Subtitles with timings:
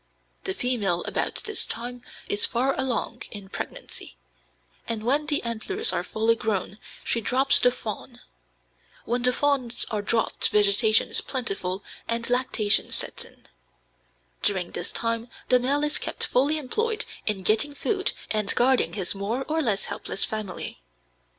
[0.45, 4.17] The female about this time is far along in pregnancy,
[4.87, 8.19] and when the antlers are fully grown she drops the fawn.
[9.05, 13.45] When the fawns are dropped vegetation is plentiful and lactation sets in.
[14.41, 19.13] During this time the male is kept fully employed in getting food and guarding his
[19.13, 20.81] more or less helpless family.